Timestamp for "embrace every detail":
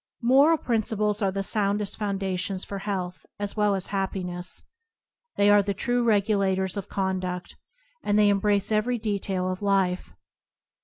8.29-9.51